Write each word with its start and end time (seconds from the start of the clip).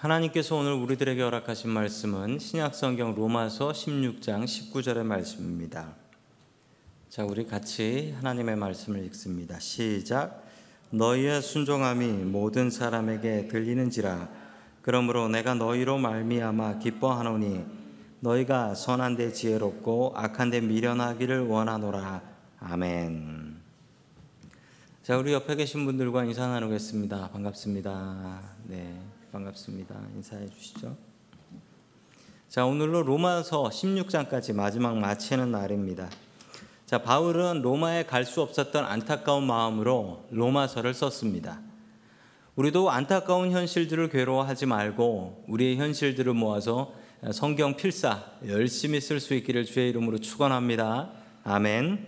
하나님께서 0.00 0.56
오늘 0.56 0.72
우리들에게 0.72 1.20
허락하신 1.20 1.68
말씀은 1.68 2.38
신약성경 2.38 3.16
로마서 3.16 3.72
16장 3.72 4.44
19절의 4.44 5.04
말씀입니다. 5.04 5.94
자, 7.10 7.22
우리 7.26 7.46
같이 7.46 8.14
하나님의 8.16 8.56
말씀을 8.56 9.04
읽습니다. 9.04 9.58
시작. 9.58 10.42
너희의 10.88 11.42
순종함이 11.42 12.06
모든 12.06 12.70
사람에게 12.70 13.48
들리는지라. 13.48 14.30
그러므로 14.80 15.28
내가 15.28 15.52
너희로 15.52 15.98
말미암아 15.98 16.78
기뻐하노니 16.78 17.62
너희가 18.20 18.74
선한 18.74 19.16
데 19.16 19.30
지혜롭고 19.30 20.14
악한 20.16 20.48
데 20.48 20.62
미련하기를 20.62 21.46
원하노라. 21.46 22.22
아멘. 22.60 23.54
자, 25.02 25.18
우리 25.18 25.34
옆에 25.34 25.56
계신 25.56 25.84
분들과 25.84 26.24
인사 26.24 26.46
나누겠습니다. 26.46 27.28
반갑습니다. 27.32 28.40
네, 28.64 28.98
반갑습니다. 29.32 29.94
인사해 30.16 30.48
주시죠. 30.48 30.96
자, 32.48 32.66
오늘로 32.66 33.02
로마서 33.02 33.64
16장까지 33.68 34.52
마지막 34.52 34.98
마치는 34.98 35.52
날입니다. 35.52 36.10
자, 36.84 37.02
바울은 37.02 37.62
로마에 37.62 38.04
갈 38.06 38.24
수 38.24 38.42
없었던 38.42 38.84
안타까운 38.84 39.46
마음으로 39.46 40.26
로마서를 40.30 40.94
썼습니다. 40.94 41.60
우리도 42.56 42.90
안타까운 42.90 43.52
현실들을 43.52 44.08
괴로워하지 44.08 44.66
말고 44.66 45.44
우리의 45.46 45.76
현실들을 45.76 46.32
모아서 46.34 46.92
성경 47.32 47.76
필사 47.76 48.24
열심히 48.48 49.00
쓸 49.00 49.20
수 49.20 49.34
있기를 49.34 49.64
주의 49.64 49.90
이름으로 49.90 50.18
축원합니다. 50.18 51.12
아멘. 51.44 52.04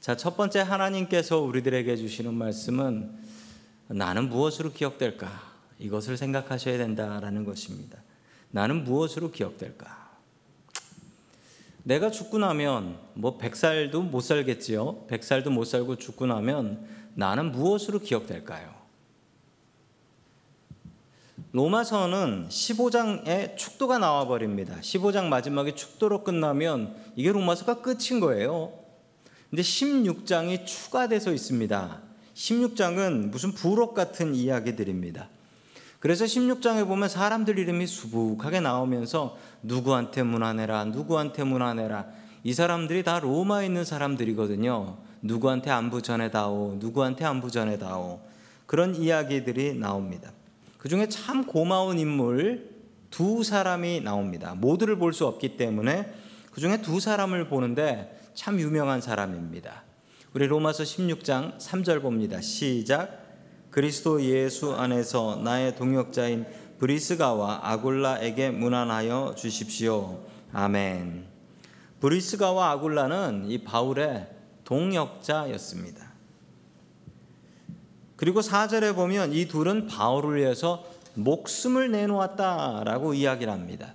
자, 0.00 0.16
첫 0.16 0.36
번째 0.36 0.60
하나님께서 0.60 1.40
우리들에게 1.40 1.94
주시는 1.96 2.32
말씀은 2.32 3.18
나는 3.88 4.30
무엇으로 4.30 4.72
기억될까? 4.72 5.53
이것을 5.78 6.16
생각하셔야 6.16 6.78
된다라는 6.78 7.44
것입니다. 7.44 7.98
나는 8.50 8.84
무엇으로 8.84 9.30
기억될까? 9.30 10.04
내가 11.82 12.10
죽고 12.10 12.38
나면 12.38 12.98
뭐 13.14 13.36
100살도 13.38 14.08
못 14.08 14.20
살겠지요. 14.20 15.06
100살도 15.08 15.50
못 15.50 15.64
살고 15.64 15.96
죽고 15.96 16.26
나면 16.26 16.86
나는 17.14 17.52
무엇으로 17.52 18.00
기억될까요? 18.00 18.74
로마서는 21.52 22.48
15장에 22.48 23.56
축도가 23.56 23.98
나와 23.98 24.26
버립니다. 24.26 24.76
15장 24.80 25.26
마지막에 25.26 25.74
축도로 25.74 26.24
끝나면 26.24 26.96
이게 27.14 27.30
로마서가 27.30 27.80
끝인 27.80 28.18
거예요. 28.18 28.72
근데 29.50 29.62
16장이 29.62 30.66
추가돼서 30.66 31.32
있습니다. 31.32 32.02
16장은 32.34 33.30
무슨 33.30 33.52
부록 33.52 33.94
같은 33.94 34.34
이야기들입니다. 34.34 35.28
그래서 36.04 36.26
16장에 36.26 36.86
보면 36.86 37.08
사람들 37.08 37.58
이름이 37.58 37.86
수북하게 37.86 38.60
나오면서 38.60 39.38
누구한테 39.62 40.22
문안해라, 40.22 40.84
누구한테 40.84 41.44
문안해라. 41.44 42.04
이 42.42 42.52
사람들이 42.52 43.02
다 43.02 43.20
로마에 43.20 43.64
있는 43.64 43.86
사람들이거든요. 43.86 44.98
누구한테 45.22 45.70
안부 45.70 46.02
전해다오, 46.02 46.76
누구한테 46.78 47.24
안부 47.24 47.50
전해다오. 47.50 48.20
그런 48.66 48.94
이야기들이 48.94 49.78
나옵니다. 49.78 50.30
그 50.76 50.90
중에 50.90 51.08
참 51.08 51.46
고마운 51.46 51.98
인물 51.98 52.68
두 53.10 53.42
사람이 53.42 54.02
나옵니다. 54.02 54.54
모두를 54.54 54.98
볼 54.98 55.14
수 55.14 55.24
없기 55.26 55.56
때문에 55.56 56.12
그 56.52 56.60
중에 56.60 56.82
두 56.82 57.00
사람을 57.00 57.48
보는데 57.48 58.20
참 58.34 58.60
유명한 58.60 59.00
사람입니다. 59.00 59.84
우리 60.34 60.48
로마서 60.48 60.82
16장 60.82 61.56
3절 61.56 62.02
봅니다. 62.02 62.42
시작. 62.42 63.23
그리스도 63.74 64.22
예수 64.22 64.72
안에서 64.72 65.40
나의 65.42 65.74
동역자인 65.74 66.46
브리스가와 66.78 67.58
아굴라에게 67.64 68.50
문안하여 68.50 69.34
주십시오. 69.36 70.20
아멘. 70.52 71.24
브리스가와 71.98 72.70
아굴라는 72.70 73.46
이 73.50 73.64
바울의 73.64 74.28
동역자였습니다. 74.62 76.08
그리고 78.14 78.42
4절에 78.42 78.94
보면 78.94 79.32
이 79.32 79.48
둘은 79.48 79.88
바울을 79.88 80.38
위해서 80.38 80.84
목숨을 81.14 81.90
내놓았다라고 81.90 83.14
이야기를 83.14 83.52
합니다. 83.52 83.92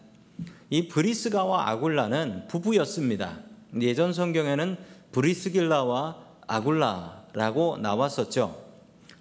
이 0.70 0.90
브리스가와 0.90 1.70
아굴라는 1.70 2.50
부부였습니다. 2.50 3.40
예전 3.80 4.12
성경에는 4.12 4.76
브리스길라와 5.14 6.18
아굴라라고 6.48 7.78
나왔었죠. 7.78 8.69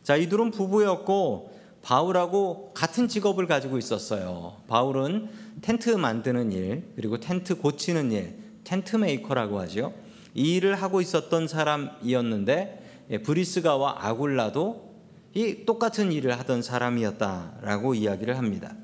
자, 0.08 0.16
이들은 0.16 0.52
부부였고 0.52 1.52
바울하고 1.82 2.70
같은 2.72 3.08
직업을 3.08 3.46
가지고 3.46 3.76
있었어요. 3.76 4.56
바울은 4.66 5.28
텐트 5.60 5.90
만드는 5.90 6.50
일, 6.50 6.84
그리고 6.96 7.20
텐트 7.20 7.58
고치는 7.58 8.12
일, 8.12 8.38
tent 8.64 8.96
maker라고 8.96 9.60
하죠. 9.60 9.92
이 10.32 10.56
일을 10.56 10.76
하고 10.76 11.02
있었던 11.02 11.46
사람이었는데 11.46 13.06
예, 13.10 13.18
브리스가와 13.18 13.98
아굴라도 13.98 14.94
이 15.34 15.66
똑같은 15.66 16.10
일을 16.10 16.38
하던 16.38 16.62
사람이었다라고 16.62 17.92
이야기를 17.92 18.38
합니다. 18.38 18.74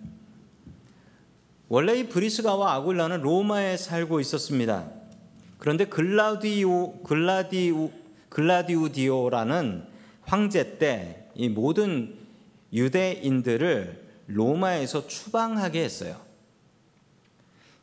원래 1.70 2.00
이 2.00 2.06
브리스가와 2.06 2.74
아굴라는 2.74 3.22
로마에 3.22 3.78
살고 3.78 4.20
있었습니다. 4.20 4.90
그런데 5.56 5.86
글라디오 5.86 6.98
글라디우 6.98 7.90
글라디우디오라는 8.28 9.93
황제 10.26 10.78
때 10.78 11.24
이 11.34 11.48
모든 11.48 12.16
유대인들을 12.72 14.04
로마에서 14.26 15.06
추방하게 15.06 15.82
했어요. 15.82 16.20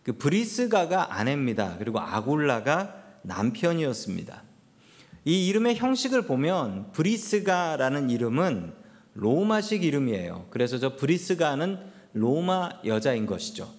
그 0.03 0.13
브리스가가 0.13 1.13
아내입니다. 1.15 1.77
그리고 1.77 1.99
아굴라가 1.99 2.95
남편이었습니다. 3.21 4.43
이 5.25 5.47
이름의 5.47 5.75
형식을 5.75 6.23
보면 6.23 6.91
브리스가라는 6.93 8.09
이름은 8.09 8.73
로마식 9.13 9.83
이름이에요. 9.83 10.47
그래서 10.49 10.79
저 10.79 10.95
브리스가는 10.95 11.77
로마 12.13 12.71
여자인 12.85 13.27
것이죠. 13.27 13.69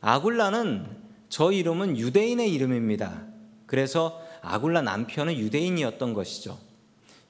아굴라는 0.00 0.86
저 1.30 1.52
이름은 1.52 1.96
유대인의 1.96 2.52
이름입니다. 2.52 3.22
그래서 3.66 4.20
아굴라 4.42 4.82
남편은 4.82 5.36
유대인이었던 5.38 6.12
것이죠. 6.12 6.67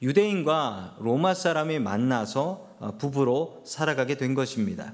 유대인과 0.01 0.97
로마 1.01 1.35
사람이 1.35 1.79
만나서 1.81 2.77
어, 2.79 2.97
부부로 2.99 3.63
살아가게 3.65 4.17
된 4.17 4.35
것입니다. 4.35 4.93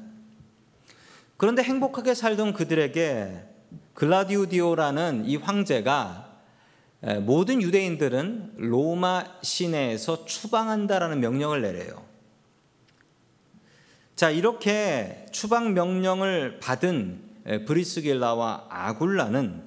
그런데 1.37 1.63
행복하게 1.63 2.15
살던 2.15 2.55
그들에게 2.55 3.45
글라디우디오라는 3.95 5.25
이 5.27 5.37
황제가 5.37 6.33
모든 7.21 7.61
유대인들은 7.61 8.55
로마 8.57 9.25
시내에서 9.43 10.25
추방한다라는 10.25 11.21
명령을 11.21 11.61
내려요. 11.61 12.03
자, 14.17 14.31
이렇게 14.31 15.27
추방 15.33 15.75
명령을 15.75 16.61
받은 16.61 17.21
브리스길라와 17.67 18.69
아굴라는 18.71 19.65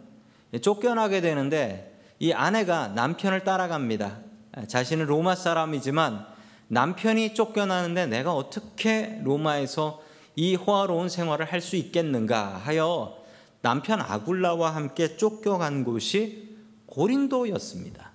쫓겨나게 0.61 1.21
되는데 1.21 2.01
이 2.19 2.33
아내가 2.33 2.87
남편을 2.87 3.43
따라갑니다. 3.43 4.26
자신은 4.68 5.06
로마 5.06 5.35
사람이지만 5.35 6.25
남편이 6.69 7.34
쫓겨나는데 7.34 8.07
내가 8.07 8.34
어떻게 8.34 9.19
로마에서 9.23 10.01
이 10.35 10.56
호화로운 10.56 11.09
생활을 11.09 11.45
할 11.45 11.62
수 11.62 11.75
있겠는가 11.75 12.57
하여 12.57 13.18
남편 13.62 14.01
아굴라와 14.01 14.75
함께 14.75 15.18
쫓겨간 15.18 15.84
곳이 15.84 16.56
고린도였습니다. 16.85 18.12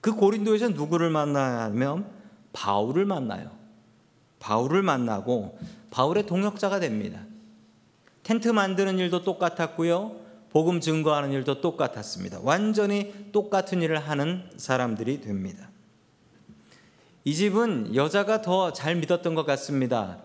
그 0.00 0.14
고린도에서 0.14 0.70
누구를 0.70 1.10
만나면 1.10 2.06
바울을 2.52 3.04
만나요. 3.04 3.50
바울을 4.40 4.82
만나고 4.82 5.58
바울의 5.90 6.26
동역자가 6.26 6.80
됩니다. 6.80 7.20
텐트 8.22 8.48
만드는 8.48 8.98
일도 8.98 9.24
똑같았고요. 9.24 10.21
복음 10.52 10.80
증거하는 10.80 11.32
일도 11.32 11.62
똑같았습니다. 11.62 12.40
완전히 12.42 13.12
똑같은 13.32 13.80
일을 13.80 13.98
하는 13.98 14.50
사람들이 14.58 15.22
됩니다. 15.22 15.70
이 17.24 17.34
집은 17.34 17.94
여자가 17.94 18.42
더 18.42 18.72
잘 18.72 18.96
믿었던 18.96 19.34
것 19.34 19.46
같습니다. 19.46 20.18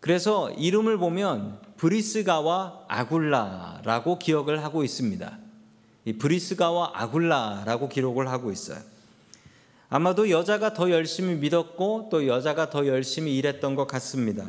그래서 0.00 0.50
이름을 0.52 0.96
보면 0.96 1.58
브리스가와 1.76 2.84
아굴라라고 2.88 4.18
기억을 4.18 4.64
하고 4.64 4.82
있습니다. 4.82 5.38
이 6.06 6.12
브리스가와 6.14 6.92
아굴라라고 6.94 7.88
기록을 7.88 8.28
하고 8.28 8.50
있어요. 8.50 8.78
아마도 9.90 10.30
여자가 10.30 10.72
더 10.72 10.90
열심히 10.90 11.34
믿었고 11.36 12.08
또 12.10 12.26
여자가 12.26 12.70
더 12.70 12.86
열심히 12.86 13.36
일했던 13.36 13.74
것 13.74 13.86
같습니다. 13.86 14.46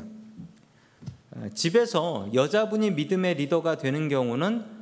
집에서 1.54 2.30
여자분이 2.34 2.92
믿음의 2.92 3.36
리더가 3.36 3.78
되는 3.78 4.08
경우는 4.08 4.60
어, 4.60 4.75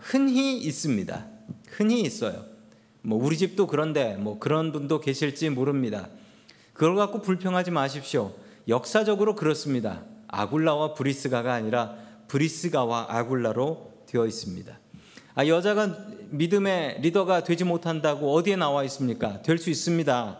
흔히 0.00 0.58
있습니다. 0.58 1.26
흔히 1.68 2.00
있어요. 2.02 2.44
뭐 3.02 3.22
우리 3.22 3.36
집도 3.36 3.66
그런데 3.66 4.16
뭐 4.16 4.38
그런 4.38 4.72
분도 4.72 5.00
계실지 5.00 5.50
모릅니다. 5.50 6.08
그걸 6.72 6.96
갖고 6.96 7.20
불평하지 7.20 7.70
마십시오. 7.70 8.34
역사적으로 8.68 9.36
그렇습니다. 9.36 10.02
아굴라와 10.28 10.94
브리스가가 10.94 11.52
아니라 11.52 11.94
브리스가와 12.28 13.06
아굴라로 13.08 13.92
되어 14.06 14.26
있습니다. 14.26 14.78
아, 15.34 15.46
여자가 15.46 15.96
믿음의 16.30 17.00
리더가 17.02 17.44
되지 17.44 17.64
못한다고 17.64 18.32
어디에 18.34 18.56
나와 18.56 18.82
있습니까? 18.84 19.42
될 19.42 19.58
수 19.58 19.70
있습니다. 19.70 20.38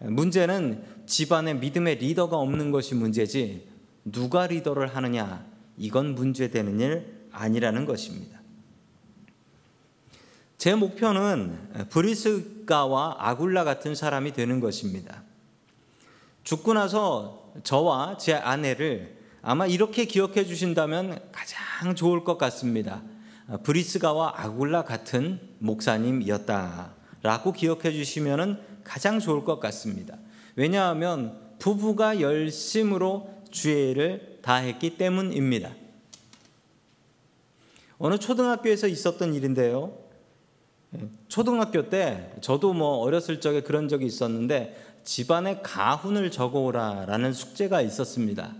문제는 0.00 0.84
집안에 1.06 1.54
믿음의 1.54 1.96
리더가 1.96 2.36
없는 2.36 2.70
것이 2.70 2.94
문제지 2.94 3.66
누가 4.04 4.46
리더를 4.46 4.94
하느냐 4.94 5.44
이건 5.76 6.14
문제되는 6.14 6.80
일 6.80 7.18
아니라는 7.32 7.84
것입니다. 7.84 8.37
제 10.58 10.74
목표는 10.74 11.86
브리스가와 11.88 13.16
아굴라 13.20 13.62
같은 13.62 13.94
사람이 13.94 14.32
되는 14.32 14.58
것입니다. 14.58 15.22
죽고 16.42 16.74
나서 16.74 17.52
저와 17.62 18.18
제 18.18 18.34
아내를 18.34 19.18
아마 19.40 19.68
이렇게 19.68 20.04
기억해 20.04 20.44
주신다면 20.44 21.20
가장 21.30 21.94
좋을 21.94 22.24
것 22.24 22.38
같습니다. 22.38 23.02
브리스가와 23.62 24.34
아굴라 24.36 24.82
같은 24.82 25.38
목사님이었다라고 25.60 27.52
기억해 27.52 27.92
주시면 27.92 28.80
가장 28.82 29.20
좋을 29.20 29.44
것 29.44 29.60
같습니다. 29.60 30.18
왜냐하면 30.56 31.38
부부가 31.60 32.20
열심으로 32.20 33.32
주의 33.52 33.92
일을 33.92 34.40
다했기 34.42 34.96
때문입니다. 34.96 35.70
어느 37.98 38.18
초등학교에서 38.18 38.88
있었던 38.88 39.34
일인데요. 39.34 40.07
초등학교 41.28 41.88
때 41.88 42.32
저도 42.40 42.72
뭐 42.72 42.98
어렸을 42.98 43.40
적에 43.40 43.60
그런 43.60 43.88
적이 43.88 44.06
있었는데 44.06 44.76
집안에 45.04 45.60
가훈을 45.62 46.30
적어오라라는 46.30 47.32
숙제가 47.32 47.82
있었습니다. 47.82 48.54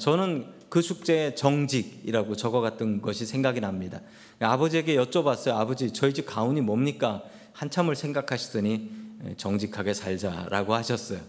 저는 0.00 0.46
그 0.68 0.82
숙제에 0.82 1.34
정직이라고 1.34 2.36
적어갔던 2.36 3.00
것이 3.02 3.26
생각이 3.26 3.60
납니다. 3.60 4.00
아버지에게 4.40 4.96
여쭤봤어요. 4.96 5.54
아버지, 5.54 5.92
저희 5.92 6.12
집 6.12 6.26
가훈이 6.26 6.60
뭡니까? 6.62 7.22
한참을 7.52 7.94
생각하시더니 7.94 8.90
정직하게 9.36 9.94
살자라고 9.94 10.74
하셨어요. 10.74 11.20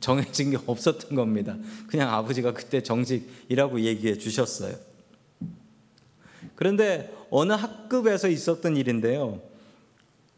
정해진 0.00 0.50
게 0.50 0.58
없었던 0.66 1.14
겁니다. 1.14 1.56
그냥 1.86 2.12
아버지가 2.12 2.52
그때 2.52 2.82
정직이라고 2.82 3.80
얘기해 3.80 4.18
주셨어요. 4.18 4.74
그런데 6.56 7.14
어느 7.30 7.52
학급에서 7.52 8.28
있었던 8.28 8.76
일인데요. 8.76 9.40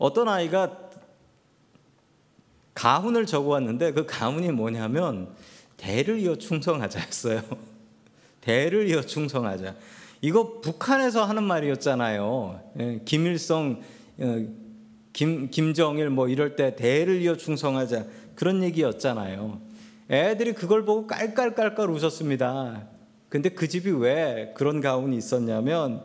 어떤 0.01 0.29
아이가 0.29 0.79
가훈을 2.73 3.27
적어왔는데 3.27 3.93
그 3.93 4.07
가훈이 4.07 4.51
뭐냐면 4.51 5.29
대를 5.77 6.19
이어 6.21 6.37
충성하자였어요. 6.37 7.43
대를 8.41 8.89
이어 8.89 9.03
충성하자. 9.03 9.77
이거 10.23 10.61
북한에서 10.63 11.25
하는 11.25 11.43
말이었잖아요. 11.43 12.73
예, 12.81 13.01
김일성, 13.05 13.83
어, 14.19 14.47
김, 15.13 15.51
김정일 15.51 16.09
뭐 16.09 16.29
이럴 16.29 16.57
때 16.57 16.75
대를 16.75 17.21
이어 17.21 17.37
충성하자 17.37 18.07
그런 18.35 18.63
얘기였잖아요. 18.63 19.61
애들이 20.11 20.55
그걸 20.55 20.87
보고 20.87 21.07
깔깔깔깔 21.07 21.91
웃었습니다. 21.91 22.89
근데 23.29 23.51
그 23.51 23.69
집이 23.69 23.91
왜 23.91 24.55
그런 24.57 24.81
가훈이 24.81 25.15
있었냐면 25.15 26.03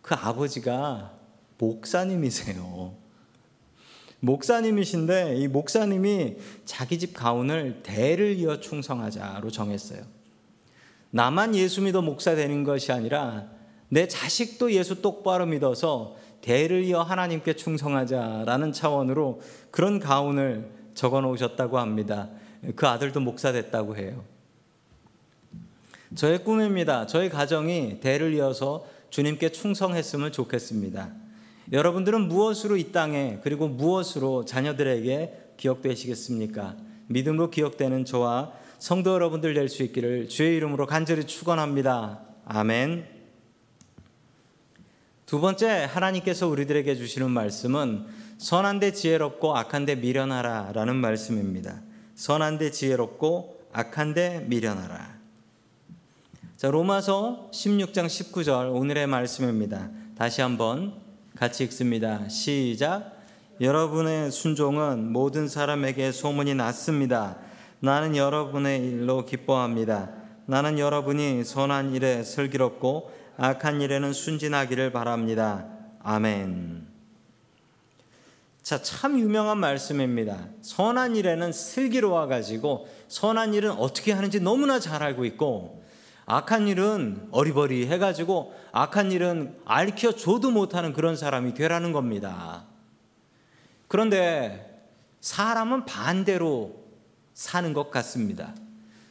그 0.00 0.14
아버지가 0.14 1.12
목사님이세요. 1.58 2.94
목사님이신데 4.20 5.36
이 5.36 5.48
목사님이 5.48 6.36
자기 6.64 6.98
집 6.98 7.14
가훈을 7.14 7.82
대를 7.82 8.36
이어 8.36 8.60
충성하자로 8.60 9.50
정했어요. 9.50 10.02
나만 11.10 11.54
예수 11.54 11.82
믿어 11.82 12.02
목사 12.02 12.34
되는 12.34 12.64
것이 12.64 12.90
아니라 12.90 13.48
내 13.88 14.08
자식도 14.08 14.72
예수 14.72 15.02
똑바로 15.02 15.46
믿어서 15.46 16.16
대를 16.40 16.84
이어 16.84 17.02
하나님께 17.02 17.54
충성하자라는 17.54 18.72
차원으로 18.72 19.40
그런 19.70 20.00
가훈을 20.00 20.70
적어 20.94 21.20
놓으셨다고 21.20 21.78
합니다. 21.78 22.30
그 22.76 22.86
아들도 22.86 23.20
목사 23.20 23.52
됐다고 23.52 23.96
해요. 23.96 24.24
저의 26.14 26.44
꿈입니다. 26.44 27.06
저희 27.06 27.28
가정이 27.28 28.00
대를 28.00 28.34
이어서 28.34 28.86
주님께 29.10 29.50
충성했으면 29.50 30.32
좋겠습니다. 30.32 31.12
여러분들은 31.72 32.28
무엇으로 32.28 32.76
이 32.76 32.92
땅에 32.92 33.38
그리고 33.42 33.68
무엇으로 33.68 34.44
자녀들에게 34.44 35.54
기억되시겠습니까? 35.56 36.76
믿음으로 37.06 37.50
기억되는 37.50 38.04
저와 38.04 38.52
성도 38.78 39.12
여러분들 39.14 39.54
될 39.54 39.68
수 39.68 39.82
있기를 39.82 40.28
주의 40.28 40.56
이름으로 40.56 40.86
간절히 40.86 41.24
축원합니다. 41.24 42.20
아멘. 42.44 43.06
두 45.26 45.40
번째 45.40 45.88
하나님께서 45.90 46.48
우리들에게 46.48 46.94
주시는 46.94 47.30
말씀은 47.30 48.04
선한데 48.36 48.92
지혜롭고 48.92 49.56
악한데 49.56 49.96
미련하라라는 49.96 50.96
말씀입니다. 50.96 51.80
선한데 52.14 52.70
지혜롭고 52.72 53.68
악한데 53.72 54.46
미련하라. 54.48 55.14
자, 56.56 56.70
로마서 56.70 57.50
16장 57.52 58.06
19절 58.06 58.74
오늘의 58.74 59.06
말씀입니다. 59.06 59.90
다시 60.16 60.42
한번 60.42 61.03
같이 61.36 61.64
읽습니다. 61.64 62.28
시작. 62.28 63.12
여러분의 63.60 64.30
순종은 64.30 65.12
모든 65.12 65.48
사람에게 65.48 66.12
소문이 66.12 66.54
났습니다. 66.54 67.38
나는 67.80 68.14
여러분의 68.14 68.78
일로 68.78 69.24
기뻐합니다. 69.24 70.10
나는 70.46 70.78
여러분이 70.78 71.42
선한 71.42 71.92
일에 71.94 72.22
슬기롭고 72.22 73.10
악한 73.36 73.80
일에는 73.80 74.12
순진하기를 74.12 74.92
바랍니다. 74.92 75.66
아멘. 76.04 76.86
자, 78.62 78.80
참 78.80 79.18
유명한 79.18 79.58
말씀입니다. 79.58 80.38
선한 80.62 81.16
일에는 81.16 81.50
슬기로워 81.50 82.28
가지고 82.28 82.86
선한 83.08 83.54
일은 83.54 83.72
어떻게 83.72 84.12
하는지 84.12 84.38
너무나 84.38 84.78
잘 84.78 85.02
알고 85.02 85.24
있고 85.24 85.83
악한 86.26 86.68
일은 86.68 87.28
어리버리 87.30 87.86
해가지고 87.86 88.54
악한 88.72 89.12
일은 89.12 89.56
알켜 89.64 90.12
줘도 90.12 90.50
못하는 90.50 90.92
그런 90.92 91.16
사람이 91.16 91.54
되라는 91.54 91.92
겁니다. 91.92 92.64
그런데 93.88 94.88
사람은 95.20 95.84
반대로 95.84 96.84
사는 97.34 97.72
것 97.72 97.90
같습니다. 97.90 98.54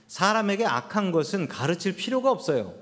사람에게 0.07 0.65
악한 0.65 1.11
것은 1.11 1.47
가르칠 1.47 1.95
필요가 1.95 2.31
없어요. 2.31 2.73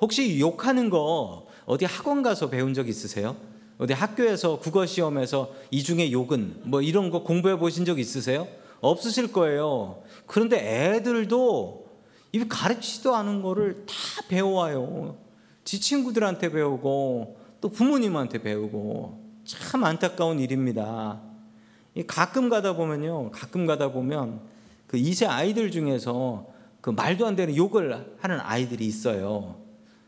혹시 0.00 0.38
욕하는 0.40 0.90
거 0.90 1.46
어디 1.66 1.84
학원 1.84 2.22
가서 2.22 2.50
배운 2.50 2.72
적 2.74 2.88
있으세요? 2.88 3.36
어디 3.78 3.92
학교에서 3.92 4.58
국어 4.58 4.86
시험에서 4.86 5.52
이 5.70 5.82
중에 5.82 6.10
욕은 6.10 6.62
뭐 6.64 6.82
이런 6.82 7.10
거 7.10 7.22
공부해 7.22 7.58
보신 7.58 7.84
적 7.84 7.98
있으세요? 7.98 8.48
없으실 8.80 9.32
거예요. 9.32 10.02
그런데 10.26 10.94
애들도 10.94 11.87
이 12.32 12.46
가르치지도 12.46 13.14
않은 13.14 13.42
거를 13.42 13.86
다 13.86 13.94
배워와요. 14.28 15.16
지 15.64 15.80
친구들한테 15.80 16.50
배우고 16.50 17.38
또 17.60 17.68
부모님한테 17.68 18.38
배우고 18.38 19.24
참 19.44 19.84
안타까운 19.84 20.38
일입니다. 20.40 21.20
가끔 22.06 22.48
가다 22.48 22.74
보면요, 22.74 23.30
가끔 23.30 23.66
가다 23.66 23.92
보면 23.92 24.40
그 24.86 24.96
2세 24.96 25.28
아이들 25.28 25.70
중에서 25.70 26.46
그 26.80 26.90
말도 26.90 27.26
안 27.26 27.34
되는 27.34 27.56
욕을 27.56 28.16
하는 28.20 28.40
아이들이 28.40 28.86
있어요. 28.86 29.60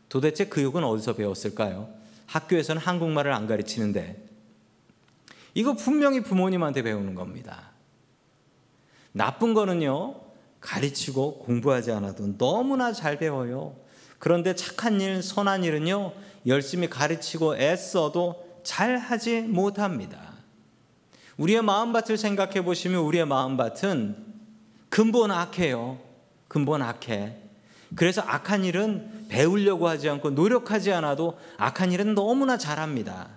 도대체 0.09 0.45
그 0.45 0.61
욕은 0.61 0.83
어디서 0.83 1.13
배웠을까요? 1.13 1.89
학교에서는 2.27 2.81
한국말을 2.81 3.33
안 3.33 3.45
가르치는데 3.45 4.27
이거 5.53 5.73
분명히 5.73 6.21
부모님한테 6.21 6.81
배우는 6.81 7.13
겁니다. 7.13 7.71
나쁜 9.11 9.53
거는요, 9.53 10.15
가르치고 10.61 11.39
공부하지 11.39 11.91
않아도 11.91 12.37
너무나 12.37 12.93
잘 12.93 13.17
배워요. 13.17 13.75
그런데 14.19 14.55
착한 14.55 15.01
일, 15.01 15.21
선한 15.21 15.63
일은요, 15.63 16.13
열심히 16.45 16.89
가르치고 16.89 17.57
애써도 17.57 18.61
잘 18.63 18.97
하지 18.97 19.41
못합니다. 19.41 20.19
우리의 21.37 21.63
마음밭을 21.63 22.17
생각해 22.17 22.63
보시면 22.63 23.01
우리의 23.01 23.25
마음밭은 23.25 24.15
근본 24.89 25.31
악해요. 25.31 25.97
근본 26.47 26.81
악해. 26.83 27.37
그래서 27.95 28.21
악한 28.21 28.63
일은 28.63 29.27
배우려고 29.27 29.87
하지 29.87 30.09
않고 30.09 30.31
노력하지 30.31 30.91
않아도 30.93 31.37
악한 31.57 31.91
일은 31.91 32.13
너무나 32.13 32.57
잘합니다. 32.57 33.29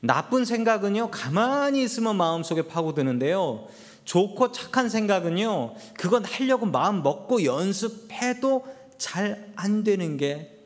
나쁜 0.00 0.44
생각은요, 0.44 1.10
가만히 1.10 1.82
있으면 1.84 2.16
마음속에 2.16 2.62
파고드는데요. 2.62 3.68
좋고 4.04 4.52
착한 4.52 4.88
생각은요, 4.88 5.74
그건 5.96 6.24
하려고 6.24 6.66
마음 6.66 7.02
먹고 7.02 7.44
연습해도 7.44 8.64
잘 8.98 9.52
안 9.56 9.84
되는 9.84 10.16
게 10.16 10.60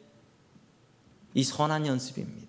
이 1.35 1.43
선한 1.43 1.87
연습입니다. 1.87 2.45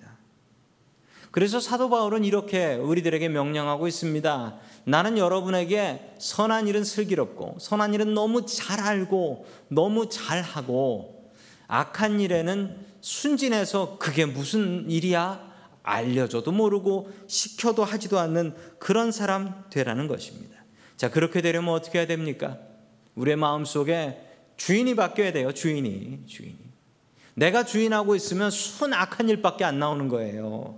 그래서 1.31 1.59
사도 1.59 1.89
바울은 1.89 2.23
이렇게 2.23 2.75
우리들에게 2.75 3.27
명령하고 3.27 3.87
있습니다. 3.87 4.57
나는 4.85 5.17
여러분에게 5.17 6.13
선한 6.19 6.67
일은 6.67 6.83
슬기롭고 6.85 7.57
선한 7.59 7.93
일은 7.93 8.13
너무 8.13 8.45
잘 8.45 8.79
알고 8.79 9.45
너무 9.67 10.07
잘하고 10.07 11.31
악한 11.67 12.21
일에는 12.21 12.77
순진해서 13.01 13.97
그게 13.97 14.25
무슨 14.25 14.89
일이야? 14.89 15.53
알려줘도 15.83 16.51
모르고 16.51 17.11
시켜도 17.27 17.83
하지도 17.83 18.17
않는 18.19 18.55
그런 18.79 19.11
사람 19.11 19.65
되라는 19.69 20.07
것입니다. 20.07 20.54
자, 20.97 21.09
그렇게 21.09 21.41
되려면 21.41 21.73
어떻게 21.73 21.99
해야 21.99 22.07
됩니까? 22.07 22.57
우리의 23.15 23.37
마음 23.37 23.65
속에 23.65 24.21
주인이 24.57 24.95
바뀌어야 24.95 25.33
돼요. 25.33 25.51
주인이. 25.53 26.25
주인이. 26.25 26.57
내가 27.33 27.65
주인하고 27.65 28.15
있으면 28.15 28.49
순 28.49 28.93
악한 28.93 29.29
일밖에 29.29 29.65
안 29.65 29.79
나오는 29.79 30.07
거예요. 30.07 30.77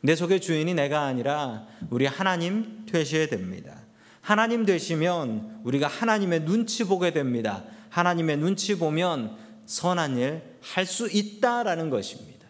내 0.00 0.14
속의 0.14 0.40
주인이 0.40 0.74
내가 0.74 1.02
아니라 1.02 1.66
우리 1.90 2.06
하나님 2.06 2.86
되셔야 2.86 3.26
됩니다. 3.26 3.74
하나님 4.20 4.64
되시면 4.64 5.60
우리가 5.64 5.86
하나님의 5.86 6.44
눈치 6.44 6.84
보게 6.84 7.12
됩니다. 7.12 7.64
하나님의 7.90 8.38
눈치 8.38 8.76
보면 8.76 9.36
선한 9.66 10.18
일 10.18 10.48
할 10.60 10.86
수 10.86 11.08
있다라는 11.10 11.90
것입니다. 11.90 12.46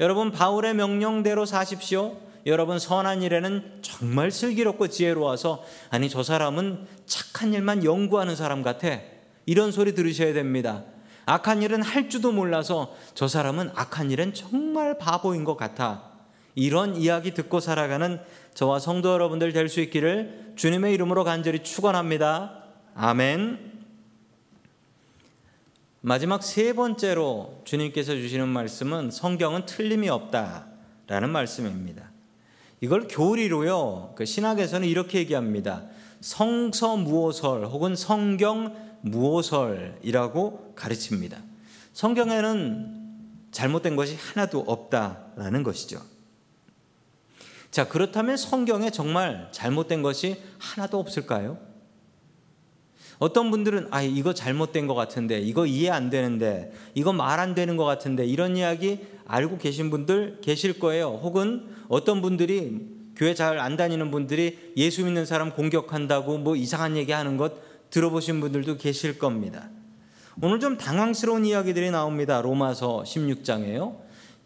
여러분 0.00 0.32
바울의 0.32 0.74
명령대로 0.74 1.44
사십시오. 1.46 2.18
여러분 2.46 2.78
선한 2.78 3.22
일에는 3.22 3.80
정말 3.82 4.30
슬기롭고 4.30 4.88
지혜로워서 4.88 5.62
아니 5.90 6.08
저 6.08 6.22
사람은 6.22 6.86
착한 7.06 7.52
일만 7.52 7.84
연구하는 7.84 8.36
사람 8.36 8.62
같아. 8.62 9.00
이런 9.46 9.72
소리 9.72 9.94
들으셔야 9.94 10.32
됩니다. 10.32 10.84
악한 11.24 11.62
일은 11.62 11.82
할 11.82 12.08
줄도 12.08 12.32
몰라서 12.32 12.94
저 13.14 13.28
사람은 13.28 13.70
악한 13.74 14.10
일은 14.10 14.34
정말 14.34 14.98
바보인 14.98 15.44
것 15.44 15.56
같아. 15.56 16.10
이런 16.54 16.96
이야기 16.96 17.32
듣고 17.32 17.60
살아가는 17.60 18.20
저와 18.54 18.78
성도 18.78 19.12
여러분들 19.12 19.52
될 19.52 19.68
수 19.68 19.80
있기를 19.80 20.52
주님의 20.56 20.92
이름으로 20.94 21.24
간절히 21.24 21.62
축원합니다. 21.62 22.64
아멘. 22.94 23.72
마지막 26.02 26.42
세 26.42 26.72
번째로 26.72 27.62
주님께서 27.64 28.14
주시는 28.14 28.48
말씀은 28.48 29.10
성경은 29.12 29.66
틀림이 29.66 30.08
없다라는 30.08 31.30
말씀입니다. 31.30 32.11
이걸 32.82 33.06
교리로요. 33.08 34.12
그 34.16 34.24
신학에서는 34.26 34.86
이렇게 34.86 35.18
얘기합니다. 35.20 35.84
성서 36.20 36.96
무오설 36.96 37.64
혹은 37.64 37.94
성경 37.94 38.74
무오설이라고 39.02 40.74
가르칩니다. 40.74 41.38
성경에는 41.92 43.02
잘못된 43.52 43.94
것이 43.94 44.16
하나도 44.16 44.64
없다라는 44.66 45.62
것이죠. 45.62 46.00
자, 47.70 47.86
그렇다면 47.88 48.36
성경에 48.36 48.90
정말 48.90 49.48
잘못된 49.52 50.02
것이 50.02 50.42
하나도 50.58 50.98
없을까요? 50.98 51.58
어떤 53.22 53.52
분들은 53.52 53.86
아 53.92 54.02
이거 54.02 54.34
잘못된 54.34 54.88
것 54.88 54.96
같은데 54.96 55.38
이거 55.38 55.64
이해 55.64 55.90
안 55.90 56.10
되는데 56.10 56.72
이거 56.94 57.12
말 57.12 57.38
안 57.38 57.54
되는 57.54 57.76
것 57.76 57.84
같은데 57.84 58.26
이런 58.26 58.56
이야기 58.56 58.98
알고 59.28 59.58
계신 59.58 59.90
분들 59.90 60.38
계실 60.42 60.80
거예요. 60.80 61.20
혹은 61.22 61.68
어떤 61.88 62.20
분들이 62.20 62.80
교회 63.14 63.32
잘 63.34 63.60
안 63.60 63.76
다니는 63.76 64.10
분들이 64.10 64.72
예수 64.76 65.04
믿는 65.04 65.24
사람 65.24 65.52
공격한다고 65.52 66.38
뭐 66.38 66.56
이상한 66.56 66.96
얘기 66.96 67.12
하는 67.12 67.36
것 67.36 67.52
들어보신 67.90 68.40
분들도 68.40 68.76
계실 68.78 69.20
겁니다. 69.20 69.70
오늘 70.42 70.58
좀 70.58 70.76
당황스러운 70.76 71.44
이야기들이 71.44 71.92
나옵니다. 71.92 72.40
로마서 72.40 73.04
16장에요. 73.06 73.98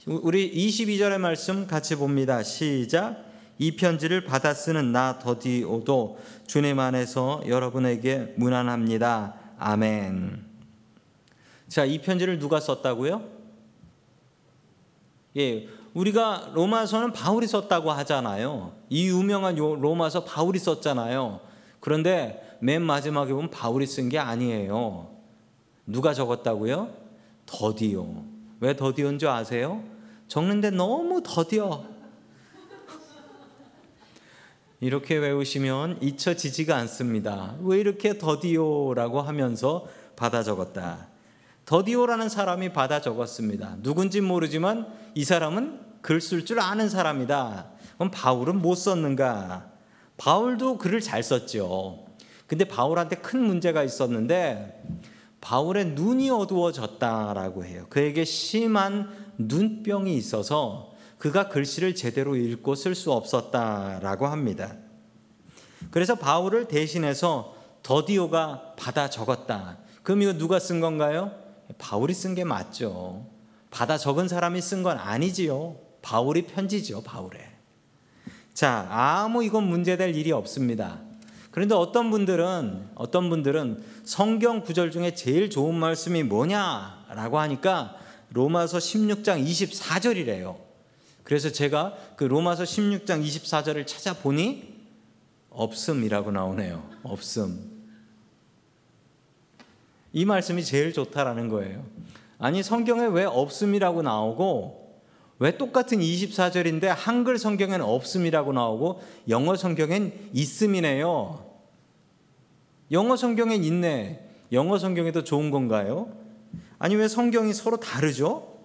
우리 0.06 0.52
22절의 0.52 1.16
말씀 1.16 1.66
같이 1.66 1.96
봅니다. 1.96 2.42
시작. 2.42 3.24
이 3.58 3.76
편지를 3.76 4.24
받아 4.24 4.52
쓰는 4.52 4.92
나 4.92 5.18
더디오도 5.18 6.18
주님 6.46 6.78
안에서 6.78 7.42
여러분에게 7.46 8.34
문안합니다. 8.36 9.34
아멘. 9.58 10.44
자, 11.68 11.84
이 11.84 12.00
편지를 12.00 12.38
누가 12.38 12.60
썼다고요? 12.60 13.24
예, 15.38 15.68
우리가 15.94 16.50
로마서는 16.54 17.12
바울이 17.12 17.46
썼다고 17.46 17.90
하잖아요. 17.92 18.72
이 18.90 19.08
유명한 19.08 19.56
로마서 19.56 20.24
바울이 20.24 20.58
썼잖아요. 20.58 21.40
그런데 21.80 22.58
맨 22.60 22.82
마지막에 22.82 23.32
보면 23.32 23.50
바울이 23.50 23.86
쓴 23.86 24.08
게 24.08 24.18
아니에요. 24.18 25.10
누가 25.86 26.12
적었다고요? 26.12 26.90
더디오. 27.46 28.24
왜 28.60 28.76
더디온 28.76 29.18
줄 29.18 29.28
아세요? 29.28 29.82
적는데 30.28 30.70
너무 30.70 31.22
더디어. 31.22 31.84
이렇게 34.80 35.16
외우시면 35.16 35.98
잊혀지지가 36.02 36.76
않습니다. 36.76 37.54
왜 37.60 37.78
이렇게 37.80 38.18
더디오라고 38.18 39.22
하면서 39.22 39.86
받아 40.16 40.42
적었다. 40.42 41.08
더디오라는 41.64 42.28
사람이 42.28 42.72
받아 42.72 43.00
적었습니다. 43.00 43.78
누군지 43.82 44.20
모르지만 44.20 44.86
이 45.14 45.24
사람은 45.24 45.80
글 46.02 46.20
쓸 46.20 46.44
줄 46.44 46.60
아는 46.60 46.88
사람이다. 46.88 47.66
그럼 47.96 48.10
바울은 48.12 48.60
못 48.60 48.74
썼는가? 48.76 49.70
바울도 50.18 50.78
글을 50.78 51.00
잘 51.00 51.22
썼죠. 51.22 52.04
근데 52.46 52.64
바울한테 52.64 53.16
큰 53.16 53.42
문제가 53.42 53.82
있었는데 53.82 54.82
바울의 55.40 55.86
눈이 55.90 56.30
어두워졌다라고 56.30 57.64
해요. 57.64 57.86
그에게 57.88 58.24
심한 58.24 59.10
눈병이 59.38 60.14
있어서 60.16 60.92
그가 61.18 61.48
글씨를 61.48 61.94
제대로 61.94 62.36
읽고 62.36 62.74
쓸 62.74 62.94
수 62.94 63.12
없었다라고 63.12 64.26
합니다. 64.26 64.76
그래서 65.90 66.14
바울을 66.14 66.68
대신해서 66.68 67.54
더디오가 67.82 68.74
받아 68.76 69.08
적었다. 69.08 69.78
그럼 70.02 70.22
이거 70.22 70.32
누가 70.34 70.58
쓴 70.58 70.80
건가요? 70.80 71.32
바울이 71.78 72.14
쓴 72.14 72.34
게 72.34 72.44
맞죠. 72.44 73.26
받아 73.70 73.98
적은 73.98 74.28
사람이 74.28 74.60
쓴 74.60 74.82
건 74.82 74.98
아니지요. 74.98 75.76
바울이 76.02 76.42
편지죠, 76.46 77.02
바울의. 77.02 77.40
자, 78.54 78.86
아무 78.90 79.44
이건 79.44 79.64
문제될 79.64 80.14
일이 80.14 80.32
없습니다. 80.32 81.00
그런데 81.50 81.74
어떤 81.74 82.10
분들은 82.10 82.90
어떤 82.94 83.30
분들은 83.30 83.82
성경 84.04 84.62
구절 84.62 84.90
중에 84.90 85.14
제일 85.14 85.50
좋은 85.50 85.74
말씀이 85.74 86.22
뭐냐라고 86.22 87.38
하니까 87.38 87.96
로마서 88.30 88.78
16장 88.78 89.44
24절이래요. 89.44 90.65
그래서 91.26 91.50
제가 91.50 91.92
그 92.14 92.22
로마서 92.22 92.62
16장 92.62 93.20
24절을 93.20 93.84
찾아보니 93.84 94.76
없음이라고 95.50 96.30
나오네요. 96.30 96.88
없음. 97.02 97.82
이 100.12 100.24
말씀이 100.24 100.62
제일 100.62 100.92
좋다라는 100.92 101.48
거예요. 101.48 101.84
아니 102.38 102.62
성경에 102.62 103.06
왜 103.06 103.24
없음이라고 103.24 104.02
나오고 104.02 105.02
왜 105.40 105.58
똑같은 105.58 105.98
24절인데 105.98 106.84
한글 106.96 107.38
성경엔 107.38 107.80
없음이라고 107.80 108.52
나오고 108.52 109.02
영어 109.28 109.56
성경엔 109.56 110.30
있음이네요. 110.32 111.44
영어 112.92 113.16
성경엔 113.16 113.64
있네. 113.64 114.30
영어 114.52 114.78
성경이 114.78 115.10
더 115.10 115.24
좋은 115.24 115.50
건가요? 115.50 116.08
아니 116.78 116.94
왜 116.94 117.08
성경이 117.08 117.52
서로 117.52 117.78
다르죠? 117.78 118.55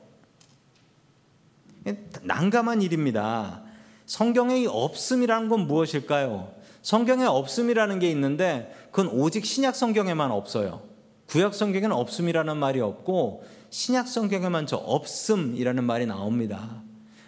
난감한 2.24 2.82
일입니다. 2.82 3.64
성경에 4.06 4.66
없음이라는 4.68 5.50
건 5.50 5.68
무엇일까요? 5.68 6.54
성경에 6.82 7.26
없음이라는 7.26 8.00
게 8.00 8.10
있는데 8.12 8.74
그건 8.92 9.08
오직 9.08 9.46
신약 9.46 9.76
성경에만 9.76 10.32
없어요. 10.32 10.82
구약 11.28 11.54
성경에는 11.56 11.96
없음이라는 11.96 12.58
말이 12.58 12.82
없고 12.82 13.46
신약 13.70 14.08
성경에만 14.08 14.68
저 14.68 14.76
없음이라는 14.76 15.84
말이 15.84 16.06
나옵니다. 16.06 16.82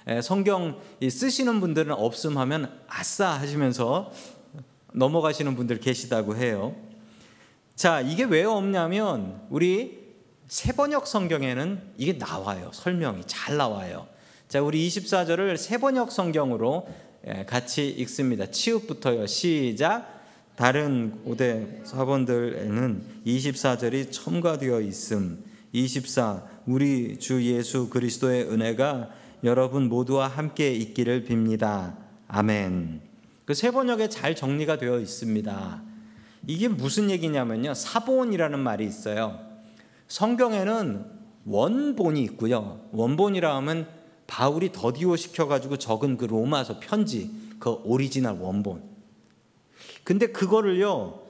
예, 0.10 0.22
성경 0.22 0.78
쓰시는 1.02 1.62
분들은 1.62 1.94
없음 1.94 2.38
하면 2.38 2.70
아싸 2.88 3.30
하시면서 3.30 4.12
넘어가시는 4.94 5.56
분들 5.56 5.80
계시다고 5.80 6.36
해요. 6.36 6.76
자, 7.76 8.02
이게 8.02 8.26
왜 8.26 8.44
없냐면 8.44 9.42
우리 9.50 10.04
세번역 10.48 11.08
성경에는 11.08 11.94
이게 11.98 12.18
나와요. 12.18 12.70
설명이 12.74 13.24
잘 13.26 13.56
나와요. 13.58 14.08
자, 14.54 14.62
우리 14.62 14.88
24절을 14.88 15.58
세번역 15.58 16.12
성경으로 16.12 16.88
예, 17.28 17.44
같이 17.44 17.90
읽습니다. 17.90 18.46
치읍부터요. 18.46 19.26
시작. 19.26 20.06
다른 20.56 21.24
고대 21.24 21.82
사본들에는 21.84 23.04
24절이 23.26 24.12
첨가되어 24.12 24.82
있음. 24.82 25.44
24 25.72 26.44
우리 26.68 27.18
주 27.18 27.44
예수 27.44 27.90
그리스도의 27.90 28.44
은혜가 28.44 29.10
여러분 29.44 29.90
모두와 29.90 30.28
함께 30.28 30.72
있기를 30.72 31.26
빕니다. 31.26 31.96
아멘. 32.28 33.02
그 33.46 33.56
새번역에 33.56 34.08
잘 34.08 34.36
정리가 34.36 34.78
되어 34.78 35.00
있습니다. 35.00 35.82
이게 36.46 36.68
무슨 36.68 37.10
얘기냐면요. 37.10 37.74
사본이라는 37.74 38.60
말이 38.60 38.86
있어요. 38.86 39.40
성경에는 40.10 41.06
원본이 41.46 42.22
있고요. 42.26 42.82
원본이라 42.92 43.56
하면 43.56 44.03
바울이 44.34 44.72
더디오 44.72 45.16
시켜가지고 45.16 45.78
적은 45.78 46.18
그 46.18 46.26
로마서 46.26 46.80
편지, 46.80 47.30
그 47.60 47.70
오리지널 47.84 48.40
원본. 48.40 48.82
근데 50.04 50.26
그거를요, 50.26 51.22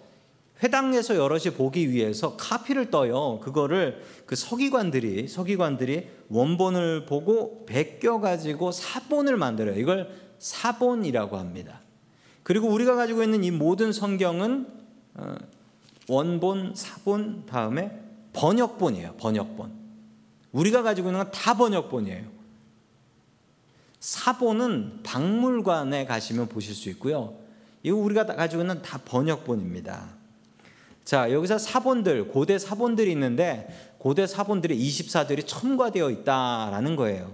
회당에서 0.63 1.17
여럿이 1.17 1.53
보기 1.53 1.91
위해서 1.91 2.37
카피를 2.37 2.91
떠요. 2.91 3.41
그거를 3.41 4.01
그 4.25 4.37
서기관들이 4.37 5.27
서기관들이 5.27 6.07
원본을 6.29 7.05
보고 7.05 7.65
베껴 7.65 8.21
가지고 8.21 8.71
사본을 8.71 9.35
만들어요. 9.35 9.77
이걸 9.77 10.09
사본이라고 10.39 11.35
합니다. 11.35 11.81
그리고 12.43 12.69
우리가 12.69 12.95
가지고 12.95 13.21
있는 13.21 13.43
이 13.43 13.51
모든 13.51 13.91
성경은 13.91 14.65
어, 15.15 15.35
원본, 16.07 16.75
사본 16.75 17.47
다음에 17.47 17.99
번역본이에요. 18.31 19.15
번역본. 19.17 19.73
우리가 20.53 20.83
가지고 20.83 21.09
있는 21.09 21.21
건 21.21 21.31
다 21.33 21.55
번역본이에요. 21.55 22.42
사본은 24.03 24.99
박물관에 25.03 26.03
가시면 26.03 26.49
보실 26.49 26.75
수 26.75 26.89
있고요. 26.89 27.37
이거 27.83 27.95
우리가 27.95 28.25
가지고 28.25 28.63
있는 28.63 28.81
다 28.81 28.99
번역본입니다. 29.05 30.09
자, 31.05 31.31
여기서 31.31 31.57
사본들, 31.57 32.27
고대 32.27 32.59
사본들이 32.59 33.09
있는데 33.13 33.93
고대 33.99 34.27
사본들이 34.27 34.77
24절이 34.77 35.47
첨가되어 35.47 36.09
있다라는 36.09 36.97
거예요. 36.97 37.31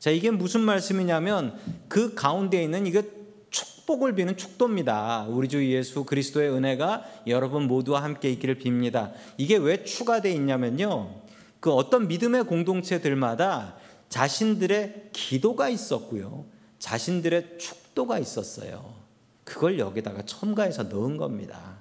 자, 0.00 0.10
이게 0.10 0.32
무슨 0.32 0.62
말씀이냐면 0.62 1.56
그 1.86 2.16
가운데 2.16 2.60
있는 2.64 2.88
이게 2.88 3.08
축복을 3.50 4.16
비는 4.16 4.36
축도입니다. 4.36 5.26
우리 5.28 5.48
주 5.48 5.64
예수 5.70 6.02
그리스도의 6.02 6.50
은혜가 6.50 7.04
여러분 7.28 7.68
모두와 7.68 8.02
함께 8.02 8.28
있기를 8.30 8.58
빕니다. 8.58 9.12
이게 9.38 9.56
왜 9.56 9.84
추가되어 9.84 10.32
있냐면요. 10.32 11.14
그 11.60 11.72
어떤 11.72 12.08
믿음의 12.08 12.44
공동체들마다 12.46 13.76
자신들의 14.08 15.10
기도가 15.12 15.68
있었고요. 15.68 16.46
자신들의 16.78 17.58
축도가 17.58 18.18
있었어요. 18.18 18.94
그걸 19.44 19.78
여기다가 19.78 20.22
첨가해서 20.22 20.84
넣은 20.84 21.16
겁니다. 21.16 21.76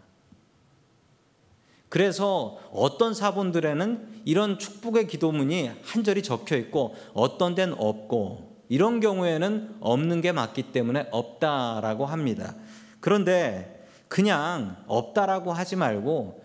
그래서 1.90 2.58
어떤 2.72 3.14
사본들에는 3.14 4.24
이런 4.26 4.60
축복의 4.60 5.08
기도문이 5.08 5.72
한 5.84 6.04
절이 6.04 6.24
적혀 6.24 6.58
있고 6.58 6.96
어떤 7.14 7.56
데는 7.56 7.76
없고 7.78 8.56
이런 8.70 9.00
경우에는 9.00 9.78
없는 9.80 10.22
게 10.22 10.32
맞기 10.32 10.72
때문에 10.72 11.08
없다라고 11.12 12.06
합니다. 12.06 12.56
그런데 13.00 13.88
그냥 14.08 14.78
없다라고 14.88 15.54
하지 15.54 15.76
말고 15.76 16.44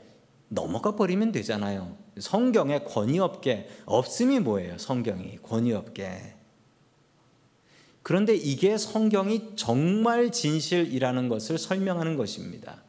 넘어가 0.48 0.96
버리면 0.96 1.32
되잖아요. 1.32 1.96
성경에 2.20 2.80
권위 2.80 3.18
없게 3.18 3.68
없음이 3.86 4.40
뭐예요? 4.40 4.78
성경이 4.78 5.38
권위 5.42 5.72
없게. 5.72 6.34
그런데 8.02 8.34
이게 8.34 8.78
성경이 8.78 9.56
정말 9.56 10.30
진실이라는 10.32 11.28
것을 11.28 11.58
설명하는 11.58 12.16
것입니다. 12.16 12.82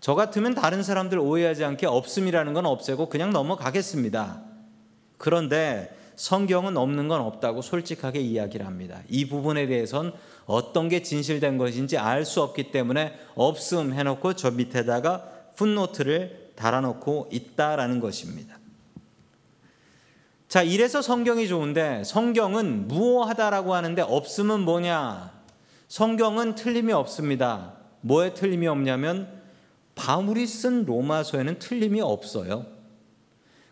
저 0.00 0.14
같으면 0.14 0.54
다른 0.54 0.82
사람들 0.82 1.18
오해하지 1.18 1.64
않게 1.64 1.86
없음이라는 1.86 2.52
건 2.52 2.66
없애고 2.66 3.08
그냥 3.08 3.32
넘어가겠습니다. 3.32 4.42
그런데 5.16 5.96
성경은 6.16 6.76
없는 6.76 7.08
건 7.08 7.22
없다고 7.22 7.62
솔직하게 7.62 8.20
이야기를 8.20 8.66
합니다. 8.66 9.02
이 9.08 9.26
부분에 9.28 9.66
대해선 9.66 10.12
어떤 10.46 10.88
게 10.88 11.02
진실된 11.02 11.58
것인지 11.58 11.96
알 11.96 12.24
수 12.24 12.42
없기 12.42 12.70
때문에 12.70 13.14
없음 13.34 13.94
해놓고 13.94 14.34
저 14.34 14.50
밑에다가 14.50 15.24
풋노트를 15.56 16.43
달아놓고 16.56 17.28
있다라는 17.32 18.00
것입니다. 18.00 18.58
자, 20.48 20.62
이래서 20.62 21.02
성경이 21.02 21.48
좋은데 21.48 22.04
성경은 22.04 22.88
무호하다라고 22.88 23.74
하는데 23.74 24.02
없음은 24.02 24.60
뭐냐? 24.60 25.32
성경은 25.88 26.54
틀림이 26.54 26.92
없습니다. 26.92 27.74
뭐에 28.02 28.34
틀림이 28.34 28.66
없냐면 28.68 29.42
바울이 29.94 30.46
쓴 30.46 30.84
로마서에는 30.84 31.58
틀림이 31.58 32.00
없어요. 32.00 32.66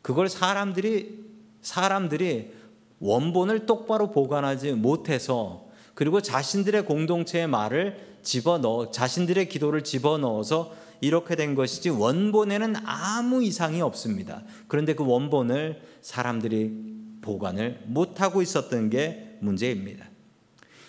그걸 0.03 0.29
사람들이 0.29 1.23
사람들이 1.63 2.53
원본을 3.01 3.67
똑바로 3.67 4.11
보관하지 4.11 4.73
못해서 4.73 5.67
그리고 5.95 6.21
자신들의 6.21 6.85
공동체의 6.87 7.47
말을 7.47 8.19
집어넣어 8.23 8.91
자신들의 8.91 9.49
기도를 9.49 9.85
집어넣어서 9.85 10.73
이렇게 11.03 11.35
된 11.35 11.57
것이지 11.57 11.91
원본에는 11.91 12.77
아무 12.87 13.43
이상이 13.43 13.83
없습니다. 13.83 14.43
그런데 14.69 14.95
그 14.95 15.05
원본을 15.05 15.83
사람들이 16.01 16.73
보관을 17.21 17.83
못하고 17.87 18.41
있었던 18.41 18.89
게 18.89 19.37
문제입니다. 19.41 20.07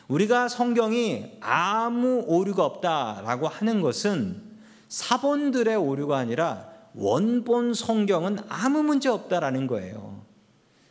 우리가 0.08 0.50
성경이 0.50 1.38
아무 1.42 2.24
오류가 2.28 2.64
없다라고 2.64 3.48
하는 3.48 3.82
것은 3.82 4.40
사본들의 4.88 5.76
오류가 5.76 6.18
아니라 6.18 6.70
원본 6.94 7.74
성경은 7.74 8.38
아무 8.50 8.84
문제 8.84 9.10
없다라는 9.10 9.66
거예요. 9.66 10.22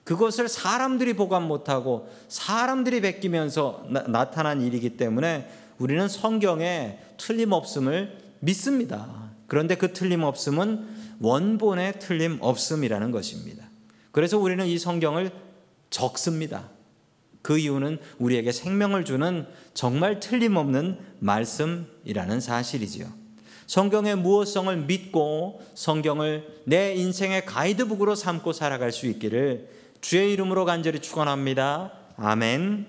그것을 0.03 0.49
사람들이 0.49 1.15
보관 1.15 1.45
못하고 1.45 2.09
사람들이 2.27 3.01
베끼면서 3.03 3.87
나, 4.09 4.33
타난 4.33 4.61
일이기 4.61 4.97
때문에 4.97 5.49
우리는 5.79 6.09
성경에 6.09 6.99
틀림없음을 7.19 8.22
믿습니다. 8.43 9.31
그런데 9.47 9.77
그 9.77 9.93
틀림없음은 9.93 11.17
원본의 11.21 12.01
틀림없음이라는 12.01 13.11
것입니다. 13.11 13.69
그래서 14.11 14.39
우리는 14.39 14.67
이 14.67 14.79
성경을 14.79 15.31
적습니다. 15.91 16.69
그 17.43 17.59
이유는 17.59 17.99
우리에게 18.19 18.53
생명을 18.53 19.05
주는 19.05 19.47
정말 19.75 20.21
틀림없는 20.21 20.99
말씀이라는 21.21 22.41
사실이지요. 22.41 23.07
성경의 23.67 24.17
무엇성을 24.17 24.77
믿고 24.77 25.63
성경을 25.75 26.63
내 26.65 26.95
인생의 26.95 27.47
가이드북으로 27.47 28.15
삼고 28.15 28.53
살아갈 28.53 28.93
수 28.93 29.07
있기를 29.07 29.69
주의 30.01 30.33
이름으로 30.33 30.65
간절히 30.65 31.01
축원합니다. 31.01 31.93
아멘. 32.17 32.81